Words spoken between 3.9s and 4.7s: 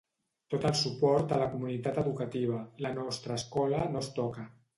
no es toca.